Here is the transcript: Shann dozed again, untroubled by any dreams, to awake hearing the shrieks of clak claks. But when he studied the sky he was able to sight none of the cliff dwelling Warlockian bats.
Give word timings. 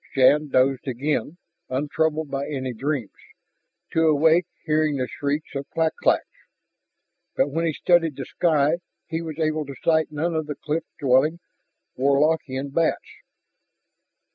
Shann 0.13 0.47
dozed 0.47 0.87
again, 0.87 1.37
untroubled 1.69 2.31
by 2.31 2.47
any 2.47 2.73
dreams, 2.73 3.13
to 3.91 4.07
awake 4.07 4.47
hearing 4.65 4.97
the 4.97 5.07
shrieks 5.07 5.53
of 5.53 5.69
clak 5.69 5.93
claks. 6.01 6.25
But 7.35 7.51
when 7.51 7.67
he 7.67 7.73
studied 7.73 8.15
the 8.15 8.25
sky 8.25 8.77
he 9.05 9.21
was 9.21 9.37
able 9.37 9.67
to 9.67 9.75
sight 9.83 10.11
none 10.11 10.33
of 10.33 10.47
the 10.47 10.55
cliff 10.55 10.85
dwelling 10.99 11.39
Warlockian 11.99 12.73
bats. 12.73 13.11